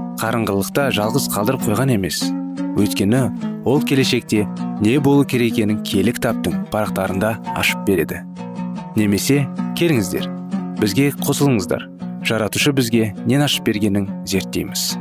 қарыңғылықта 0.21 0.91
жалғыз 0.93 1.23
қалдырып 1.33 1.63
қойған 1.65 1.95
емес. 1.95 2.19
Өйткені 2.77 3.21
ол 3.65 3.81
келешекте 3.81 4.43
не 4.83 4.99
болу 5.01 5.25
керек 5.25 5.55
екенін 5.55 5.79
кітаптың 5.81 6.67
парақтарында 6.69 7.31
ашып 7.57 7.81
береді. 7.87 8.21
Немесе 8.95 9.47
келіңіздер 9.79 10.29
бізге 10.77 11.09
қосылыңыздар. 11.25 11.87
Жаратушы 12.21 12.69
бізге 12.77 13.15
нен 13.25 13.41
ашып 13.41 13.65
бергенін 13.65 14.05
зерттейміз. 14.29 14.93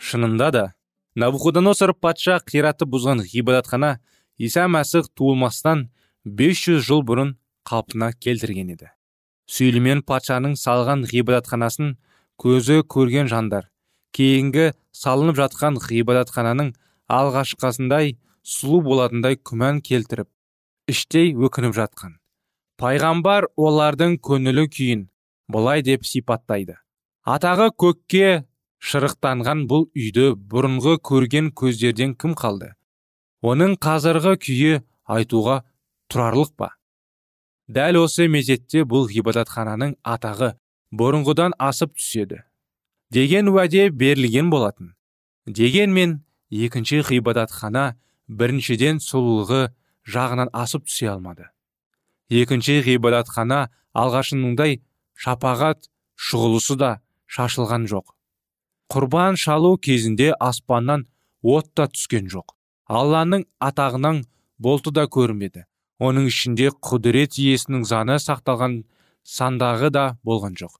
Шынында 0.00 0.50
да 0.50 0.66
навуходоносор 1.12 1.92
патша 1.92 2.40
қиратып 2.40 2.96
бұзған 2.96 3.26
ғибадатхана 3.28 3.98
иса 4.38 4.64
мәсіх 4.64 5.12
туылмастан 5.12 5.90
500 6.24 6.80
жыл 6.88 7.04
бұрын 7.04 7.36
қалпына 7.68 8.14
келтірген 8.16 8.72
еді. 8.78 8.95
Сүйлемен 9.46 10.02
патшаның 10.06 10.56
салған 10.58 11.04
ғибадатханасын 11.10 11.96
көзі 12.42 12.82
көрген 12.94 13.30
жандар. 13.32 13.70
Кейінгі 14.16 14.72
салынып 14.94 15.38
жатқан 15.40 15.78
ғибадатхананың 15.86 16.72
алғашқысындай 17.12 18.16
сұлу 18.42 18.82
болатындай 18.86 19.38
күмән 19.38 19.82
келтіріп 19.86 20.28
іштей 20.90 21.32
өкініп 21.34 21.74
жатқан. 21.76 22.18
Пайғамбар 22.80 23.48
олардың 23.56 24.18
көңілі 24.22 24.66
күйін 24.72 25.06
былай 25.48 25.82
деп 25.86 26.04
сипаттайды. 26.06 26.76
Атағы 27.26 27.70
көкке 27.82 28.44
шырықтанған 28.78 29.64
бұл 29.70 29.88
үйді 29.96 30.34
бұрынғы 30.50 30.98
көрген 31.10 31.50
көздерден 31.58 32.14
кім 32.14 32.36
қалды? 32.38 32.74
Оның 33.42 33.76
қазіргі 33.82 34.36
күйі 34.46 34.74
айтуға 35.10 35.62
тұрарлық 36.12 36.52
па? 36.56 36.74
Дәл 37.68 37.98
осы 38.04 38.28
мезетте 38.30 38.84
бұл 38.86 39.08
ғибадатхананың 39.10 39.96
атағы 40.06 40.52
бұрынғыдан 40.94 41.56
асып 41.58 41.96
түседі. 41.98 42.42
Деген 43.10 43.50
уәде 43.50 43.90
берілген 43.90 44.50
болатын. 44.50 44.94
Дегенмен 45.46 46.20
екінші 46.50 47.02
ғибадатхана 47.06 47.96
біріншіден 48.28 48.98
сұлулығы 49.02 49.70
жағынан 50.06 50.50
асып 50.52 50.86
түсе 50.86 51.10
алмады. 51.10 51.50
Екінші 52.30 52.80
ғибадатхана 52.86 53.68
алғашыныңдай 53.94 54.80
шапағат 55.14 55.90
шұғылысы 56.16 56.78
да 56.78 56.92
шашылған 57.26 57.86
жоқ. 57.90 58.14
Құрбан 58.90 59.38
шалу 59.38 59.76
кезінде 59.78 60.32
аспаннан 60.38 61.06
от 61.42 61.72
та 61.74 61.86
түскен 61.90 62.30
жоқ. 62.30 62.54
Алланың 62.86 63.46
атағынан 63.58 64.22
болты 64.58 64.92
да 64.94 65.06
көрінбеді. 65.10 65.66
Оның 66.02 66.28
ішінде 66.30 66.70
құдірет 66.84 67.38
иесінің 67.40 67.84
заны 67.88 68.18
сақталған 68.20 68.82
сандағы 69.24 69.90
да 69.90 70.04
болған 70.24 70.56
жоқ. 70.58 70.76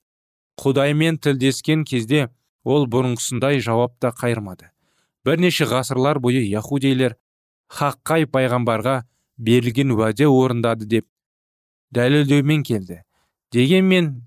Құдаймен 0.60 1.18
тілдескен 1.20 1.84
кезде 1.84 2.28
ол 2.64 2.86
бұрынғысындай 2.90 3.60
жауап 3.60 3.96
та 4.00 4.12
қайырмады. 4.12 4.70
Бірнеше 5.24 5.66
ғасырлар 5.66 6.20
бойы 6.20 6.44
яхудейлер 6.44 7.16
хаққай 7.72 8.26
пайғамбарға 8.30 9.02
берілген 9.36 9.92
уәде 9.96 10.28
орындады 10.28 10.86
деп 10.86 11.06
дәлелдеумен 11.90 12.62
келді. 12.62 13.02
Дегенмен 13.52 14.26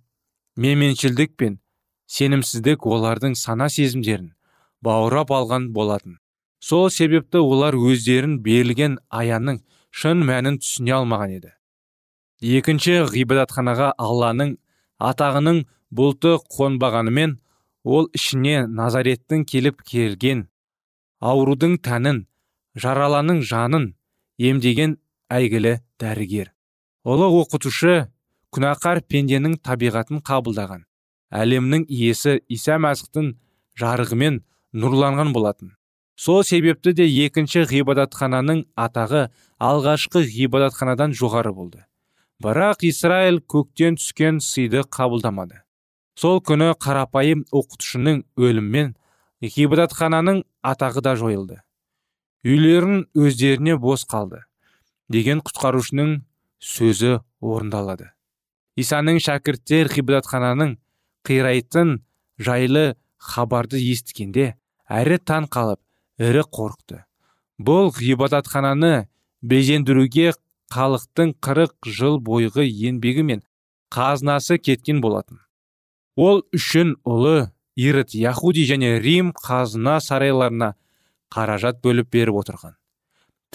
менменшілдік 0.56 1.36
пен 1.38 1.60
сенімсіздік 2.08 2.86
олардың 2.86 3.36
сана 3.36 3.70
сезімдерін 3.70 4.34
баурап 4.82 5.32
алған 5.32 5.70
болатын. 5.74 6.18
Сол 6.60 6.90
себепті 6.90 7.40
олар 7.40 7.76
өздерін 7.78 8.40
берілген 8.44 8.98
аянның 9.10 9.62
шын 9.92 10.24
мәнін 10.26 10.60
түсіне 10.62 10.96
алмаған 11.00 11.36
еді. 11.38 11.52
Екінші 12.40 13.02
ғибадатханаға 13.12 13.92
алланың 14.00 14.56
атағының 15.00 15.64
бұлты 15.96 16.38
қонбағанымен 16.56 17.38
ол 17.84 18.10
ішіне 18.16 18.68
назареттің 18.68 19.46
келіп 19.50 19.82
келген 19.88 20.46
аурудың 21.20 21.78
тәнін 21.84 22.26
жараланың 22.80 23.42
жанын 23.44 23.90
емдеген 24.38 24.98
әйгілі 25.30 25.80
дәрігер. 26.00 26.54
Ұлы 27.04 27.28
оқытушы 27.42 27.96
күнәқар 28.56 29.02
пенденің 29.08 29.58
табиғатын 29.66 30.22
қабылдаған. 30.26 30.86
Әлемнің 31.30 31.86
иесі 31.90 32.40
иса 32.50 32.80
мәсіхтің 32.82 33.34
жарығымен 33.80 34.42
нұрланған 34.74 35.34
болатын. 35.34 35.76
Сол 36.20 36.44
себепті 36.44 36.92
де 36.92 37.06
екінші 37.08 37.62
ғибадатхананың 37.70 38.66
атағы 38.76 39.30
алғашқы 39.64 40.26
ғибадатханадан 40.28 41.14
жоғары 41.16 41.54
болды. 41.56 41.86
Бірақ 42.44 42.84
израиль 42.90 43.40
көктен 43.40 43.96
түскен 43.96 44.42
сыйды 44.44 44.84
қабылдамады. 44.84 45.62
Сол 46.20 46.44
күні 46.44 46.74
қарапайым 46.76 47.46
оқытушының 47.56 48.26
өліммен 48.36 48.94
ғибадатхананың 49.40 50.44
атағы 50.60 51.08
да 51.08 51.16
жойылды. 51.16 51.62
Үйлерін 52.44 53.06
өздеріне 53.16 53.80
бос 53.80 54.04
қалды 54.04 54.44
деген 55.08 55.40
құтқарушының 55.40 56.16
сөзі 56.60 57.22
орындалады. 57.40 58.12
Исаның 58.76 59.24
шәкірттер 59.24 59.88
ғибадатхананың 59.96 60.76
қирайтын 61.24 62.02
жайлы 62.40 62.98
хабарды 63.16 63.80
естігенде 63.80 64.58
әрі 64.88 65.24
таң 65.24 65.48
қалып 65.48 65.80
ірі 66.20 66.44
қорықты. 66.52 67.04
Бұл 67.60 67.94
ғибадатхананы 67.96 69.08
безендіруге 69.42 70.34
халықтың 70.74 71.34
қырық 71.44 71.88
жыл 71.88 72.20
бойғы 72.20 72.66
еңбегі 72.68 73.24
мен 73.26 73.44
қазынасы 73.94 74.60
кеткен 74.60 75.02
болатын. 75.02 75.40
Ол 76.16 76.44
үшін 76.56 76.98
ұлы 77.08 77.50
ирод 77.80 78.14
яхуди 78.14 78.66
және 78.68 79.00
рим 79.02 79.32
қазына 79.34 80.00
сарайларына 80.04 80.74
қаражат 81.34 81.80
бөліп 81.84 82.12
беріп 82.12 82.42
отырған. 82.44 82.76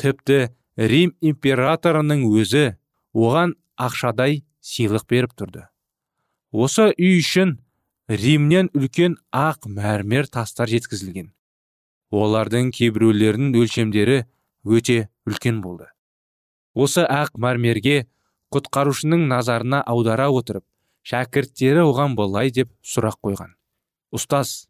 Тіпті 0.01 0.55
рим 0.77 1.15
императорының 1.21 2.25
өзі 2.33 2.65
оған 3.15 3.55
ақшадай 3.77 4.43
сыйлық 4.65 5.07
беріп 5.11 5.37
тұрды. 5.39 5.69
Осы 6.51 6.91
үй 6.97 7.21
үшін 7.21 7.59
римнен 8.09 8.71
үлкен 8.75 9.19
ақ 9.31 9.69
мәрмер 9.69 10.27
тастар 10.27 10.71
жеткізілген. 10.71 11.31
Олардың 12.15 12.71
кейбіреулерінің 12.75 13.55
өлшемдері 13.61 14.19
өте 14.65 15.09
үлкен 15.29 15.61
болды. 15.65 15.89
Осы 16.75 17.05
ақ 17.05 17.35
мәрмерге 17.39 18.07
құтқарушының 18.55 19.27
назарына 19.31 19.83
аудара 19.83 20.31
отырып 20.31 20.65
шәкірттері 21.05 21.85
оған 21.85 22.17
былай 22.19 22.51
деп 22.55 22.73
сұрақ 22.83 23.21
қойған. 23.25 23.55
Ұстаз 24.15 24.69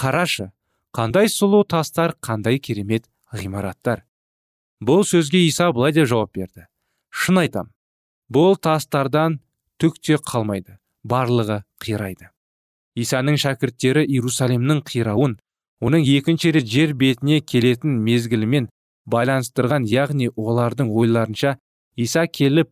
қарашы 0.00 0.50
қандай 0.96 1.30
сұлу 1.32 1.64
тастар 1.68 2.16
қандай 2.20 2.58
керемет 2.58 3.08
ғимараттар? 3.32 4.04
Бұл 4.80 5.04
сөзге 5.04 5.46
иса 5.46 5.72
былай 5.72 5.92
деп 5.92 6.08
жауап 6.08 6.34
берді. 6.34 6.66
Шын 7.10 7.44
айтам 7.44 7.72
бұл 8.28 8.58
тастардан 8.60 9.38
түк 9.80 9.96
те 10.04 10.18
қалмайды 10.20 10.76
барлығы 11.08 11.62
қирайды 11.80 12.28
исаның 12.98 13.38
шәкірттері 13.40 14.04
иерусалимнің 14.04 14.82
қирауын 14.88 15.38
оның 15.80 16.04
екінші 16.18 16.52
рет 16.56 16.66
жер 16.66 16.94
бетіне 16.98 17.40
келетін 17.40 18.00
мезгілімен 18.06 18.68
байланыстырған 19.06 19.86
яғни 19.88 20.28
олардың 20.34 20.90
ойларынша 20.90 21.56
иса 21.96 22.26
келіп 22.26 22.70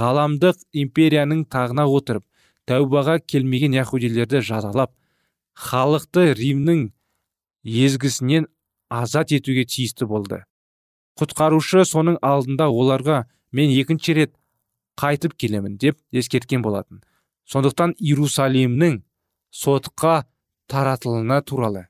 ғаламдық 0.00 0.60
империяның 0.82 1.44
тағына 1.54 1.86
отырып 1.98 2.24
тәубаға 2.68 3.18
келмеген 3.24 3.76
яхудилерді 3.78 4.42
жазалап 4.44 4.92
халықты 5.68 6.34
римнің 6.38 6.88
езгісінен 7.64 8.46
азат 8.88 9.32
етуге 9.32 9.64
тиісті 9.64 10.06
болды. 10.10 10.42
Құтқарушы 11.18 11.84
соның 11.88 12.18
алдында 12.22 12.68
оларға 12.70 13.24
мен 13.52 13.72
екінші 13.74 14.14
рет 14.18 14.34
қайтып 15.00 15.34
келемін 15.34 15.78
деп 15.78 15.98
ескерткен 16.12 16.62
болатын. 16.62 17.02
Сондықтан 17.48 17.94
иерусалимнің 17.98 19.02
сотқа 19.50 20.26
таратылына 20.68 21.40
туралы. 21.42 21.88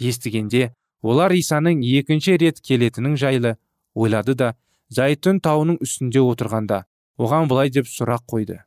Естігенде 0.00 0.70
олар 1.02 1.32
исаның 1.36 1.82
екінші 1.84 2.36
рет 2.42 2.60
келетінін 2.60 3.16
жайлы 3.20 3.56
ойлады 3.94 4.34
да 4.34 4.52
зәйтүн 4.92 5.40
тауының 5.44 5.80
үстінде 5.84 6.22
отырғанда 6.22 6.84
оған 7.18 7.48
былай 7.50 7.70
деп 7.70 7.88
сұрақ 7.90 8.26
қойды. 8.30 8.60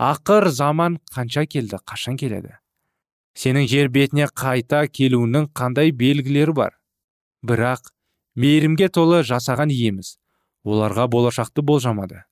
Ақыр 0.00 0.48
заман 0.48 0.98
қанша 1.12 1.44
келді 1.46 1.80
қашан 1.84 2.16
келеді? 2.16 2.56
Сенің 3.36 3.66
жер 3.68 3.90
бетіне 3.92 4.28
қайта 4.32 4.86
келуінің 4.88 5.50
қандай 5.54 5.92
белгілері 5.92 6.54
бар? 6.56 6.76
Бірақ 7.44 7.92
мейірімге 8.34 8.88
толы 8.88 9.22
жасаған 9.24 9.70
иеміз. 9.70 10.18
Оларға 10.64 11.06
болашақты 11.08 11.62
болжамады. 11.62 12.24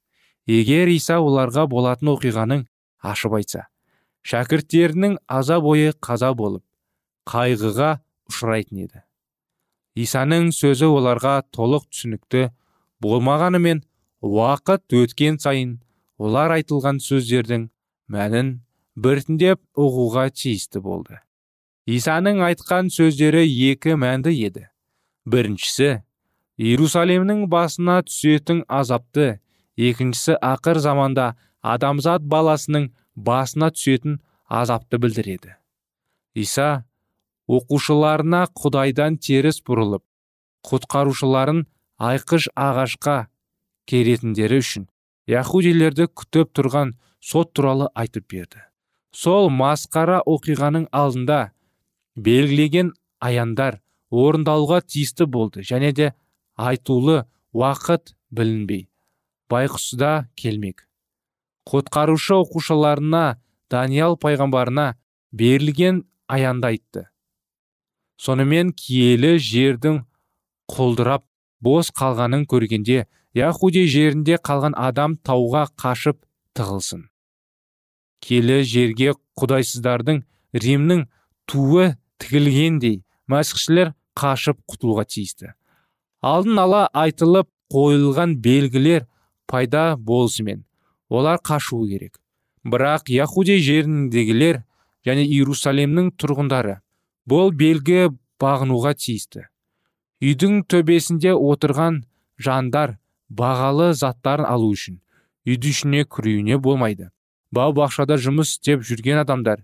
Егер 0.46 0.88
иса 0.88 1.18
оларға 1.20 1.66
болатын 1.68 2.14
оқиғаның 2.14 2.64
ашып 3.05 3.37
айтса 3.38 3.68
шәкірттерінің 4.29 5.16
аза 5.29 5.59
бойы 5.64 5.94
қаза 6.05 6.33
болып 6.37 6.64
қайғыға 7.29 7.90
ұшырайтын 8.31 8.85
еді. 8.87 9.03
Исаның 9.99 10.51
сөзі 10.55 10.88
оларға 10.95 11.41
толық 11.55 11.88
түсінікті 11.91 12.49
болмағанымен 13.03 13.83
уақыт 14.23 14.95
өткен 15.01 15.38
сайын 15.43 15.79
олар 16.19 16.55
айтылған 16.59 17.01
сөздердің 17.03 17.69
мәнін 18.11 18.53
біртіндеп 18.99 19.61
ұғуға 19.79 20.29
тиісті 20.35 20.83
болды. 20.83 21.19
Исаның 21.88 22.43
айтқан 22.45 22.91
сөздері 22.93 23.45
екі 23.71 23.95
мәнді 23.97 24.35
еді. 24.35 24.67
Біріншісі 25.25 26.03
иерусалимнің 26.59 27.47
басына 27.49 28.03
түсетін 28.07 28.64
азапты 28.69 29.38
екіншісі 29.79 30.37
ақыр 30.43 30.83
заманда 30.83 31.31
адамзат 31.62 32.27
баласының 32.27 32.91
басына 33.14 33.71
түсетін 33.75 34.19
азапты 34.49 34.99
білдіреді. 34.99 35.55
Иса 36.35 36.85
оқушыларына 37.48 38.44
құдайдан 38.61 39.16
теріс 39.24 39.62
бұрылып 39.64 40.04
құтқарушыларын 40.68 41.64
айқыш 42.11 42.48
ағашқа 42.52 43.16
керетіндері 43.88 44.61
үшін 44.62 44.88
яхудилерді 45.32 46.08
күтіп 46.12 46.52
тұрған 46.56 46.94
сот 47.20 47.52
туралы 47.56 47.88
айтып 47.94 48.28
берді. 48.30 48.61
Сол 49.12 49.48
масқара 49.50 50.20
оқиғаның 50.28 50.88
алдында 50.92 51.52
белгілеген 52.16 52.92
аяндар 53.24 53.80
орындалуға 54.11 54.82
тиісті 54.84 55.26
болды 55.26 55.64
және 55.64 55.92
де 55.92 56.12
айтулы 56.56 57.24
уақыт 57.56 58.14
білінбей 58.30 58.88
байқұсда 59.48 60.28
келмек. 60.37 60.84
Құтқарушы 61.68 62.37
оқушыларына 62.37 63.38
даниял 63.72 64.16
пайғамбарына 64.20 64.94
берілген 65.32 66.04
аянды 66.28 66.72
айтты. 66.72 67.08
Сонымен 68.18 68.72
киелі 68.76 69.37
жердің 69.38 70.02
құлдырап 70.72 71.24
бос 71.64 71.90
қалғанын 71.94 72.44
көргенде 72.50 73.07
яхуди 73.38 73.85
жерінде 73.87 74.38
қалған 74.48 74.74
адам 74.76 75.16
тауға 75.24 75.68
қашып 75.78 76.18
тығылсын. 76.59 77.07
Келі 78.24 78.62
жерге 78.66 79.14
құдайсыздардың 79.38 80.24
римнің 80.64 81.04
туы 81.46 81.92
тігілгендей 82.18 83.02
мәсіхшілер 83.31 83.94
қашып 84.18 84.59
құтылуға 84.66 85.07
тиісті. 85.07 85.52
Алдын 86.22 86.59
ала 86.59 86.88
айтылып 86.92 87.48
қойылған 87.70 88.38
белгілер 88.42 89.07
пайда 89.46 89.94
болысымен 89.96 90.64
олар 91.09 91.38
қашуы 91.38 91.87
керек. 91.88 92.18
Бірақ 92.66 93.09
яхудей 93.12 93.62
жеріндегілер 93.62 94.64
және 95.07 95.24
иерусалимнің 95.28 96.11
тұрғындары 96.18 96.81
бұл 97.29 97.53
белгі 97.53 98.09
бағынуға 98.41 98.95
тиісті. 98.97 99.45
Үйдің 100.25 100.64
төбесінде 100.71 101.35
отырған 101.37 102.03
жандар 102.41 102.97
бағалы 103.29 103.93
заттарын 103.95 104.49
алу 104.49 104.73
үшін 104.75 104.99
үйдің 105.49 105.75
ішіне 105.75 106.05
кіруіне 106.05 106.59
болмайды. 106.59 107.11
Бау 107.53 107.73
бақшада 107.73 108.19
жұмыс 108.21 108.57
істеп 108.57 108.83
жүрген 108.85 109.23
адамдар 109.23 109.62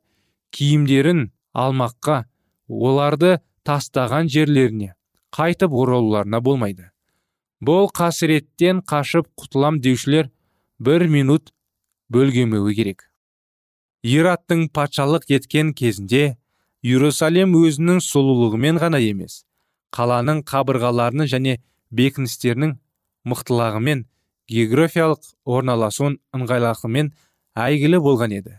киімдерін 0.54 1.30
алмаққа 1.52 2.24
оларды 2.68 3.38
тастаған 3.68 4.30
жерлеріне 4.32 4.94
қайтып 5.34 5.72
оралуларына 5.72 6.40
болмайды. 6.40 6.90
Бұл 7.60 7.90
қасіреттен 7.92 8.82
қашып 8.88 9.28
құтылам 9.40 9.80
деушілер 9.84 10.30
бір 10.78 11.06
минут 11.08 11.52
бөлгемеуі 12.12 12.74
керек. 12.76 13.10
Ираттың 14.04 14.68
патшалық 14.68 15.28
еткен 15.32 15.72
кезінде 15.72 16.36
иерусалим 16.84 17.54
өзінің 17.56 18.02
сұлулығымен 18.04 18.78
ғана 18.82 19.00
емес 19.00 19.44
қаланың 19.96 20.42
қабырғаларының 20.50 21.30
және 21.32 21.54
бекіністерінің 21.96 22.74
мықтылығымен 23.30 24.04
географиялық 24.52 25.30
орналасуын 25.56 26.18
ыңғайлықымен 26.36 27.10
әйгілі 27.56 28.00
болған 28.04 28.36
еді. 28.36 28.58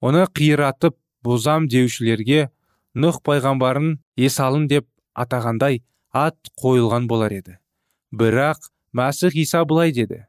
Оны 0.00 0.24
қиратып 0.24 0.96
бұзам 1.26 1.68
деушілерге 1.68 2.48
нұх 2.96 3.20
пайғамбарын 3.26 3.98
есалын 4.16 4.66
деп 4.70 4.88
атағандай 5.12 5.82
ат 6.16 6.38
қойылған 6.62 7.10
болар 7.10 7.34
еді. 7.36 7.58
Бірақ 8.10 8.70
мәсіх 8.96 9.36
иса 9.36 9.66
былай 9.68 9.92
деді 9.92 10.24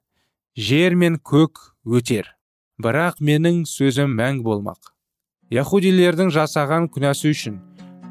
жер 0.58 0.96
мен 1.00 1.16
көк 1.16 1.72
өтер 1.88 2.36
бірақ 2.82 3.22
менің 3.24 3.64
сөзім 3.70 4.12
мәңгі 4.20 4.44
болмақ. 4.44 4.91
Яхудилердің 5.52 6.32
жасаған 6.32 6.88
күнәсі 6.96 7.32
үшін 7.36 7.60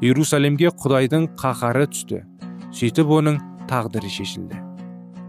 иерусалимге 0.01 0.71
құдайдың 0.81 1.27
қаһары 1.41 1.87
түсті. 1.91 2.23
Сөйтіп 2.71 3.09
оның 3.17 3.41
тағдыры 3.69 4.09
шешілді. 4.09 4.61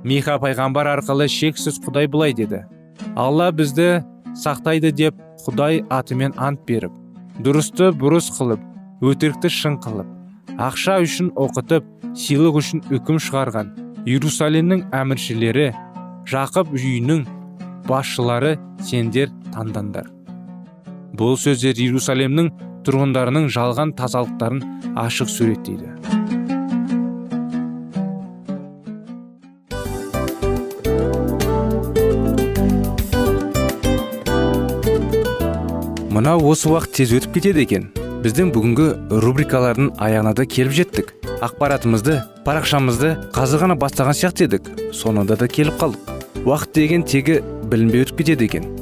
Миха 0.04 0.38
пайғамбар 0.42 0.92
арқылы 0.96 1.28
шексіз 1.28 1.80
құдай 1.82 2.08
былай 2.10 2.34
деді. 2.36 2.64
Алла 3.16 3.50
бізді 3.52 4.02
сақтайды 4.38 4.92
деп 4.92 5.18
құдай 5.44 5.82
атымен 5.92 6.34
ант 6.40 6.62
беріп 6.68 6.94
дұрысты 7.44 7.90
бұрыс 7.98 8.30
қылып 8.36 8.62
өтірікті 9.04 9.50
шын 9.52 9.78
қылып 9.84 10.58
ақша 10.68 10.98
үшін 11.04 11.32
оқытып 11.44 11.88
сыйлық 12.22 12.58
үшін 12.62 12.84
үкім 12.96 13.20
шығарған 13.26 13.74
иерусалимнің 14.06 14.86
әміршілері 15.02 15.68
жақып 16.32 16.74
үйінің 16.78 17.24
басшылары 17.88 18.56
сендер 18.88 19.32
таңдандар 19.52 20.08
бұл 21.18 21.38
сөздер 21.40 21.78
иерусалимнің 21.78 22.52
тұрғындарының 22.86 23.48
жалған 23.52 23.96
тазалықтарын 23.98 24.64
ашық 25.06 25.30
суреттейді 25.30 25.92
мынау 36.22 36.44
осы 36.52 36.68
уақыт 36.70 36.92
тез 36.94 37.12
өтіп 37.16 37.32
кетеді 37.34 37.62
екен. 37.64 37.86
Біздің 38.22 38.52
бүгінгі 38.54 38.84
рубрикалардың 39.24 39.88
аяғына 39.98 40.34
да 40.38 40.44
келіп 40.46 40.76
жеттік. 40.76 41.08
Ақпаратымызды 41.42 42.20
парақшамызды 42.46 43.14
қазір 43.34 43.64
ғана 43.64 43.76
бастаған 43.80 44.14
сияқты 44.14 44.46
едік. 44.46 44.68
Соңында 44.94 45.34
да 45.40 45.48
келіп 45.50 45.80
қалдық. 45.80 46.12
Уақыт 46.44 46.78
деген 46.78 47.02
тегі 47.02 47.40
білінбей 47.66 48.04
өтіп 48.04 48.22
кетеді 48.22 48.46
екен. 48.46 48.68